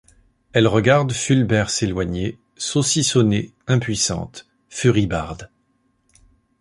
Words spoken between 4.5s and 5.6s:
furibarde.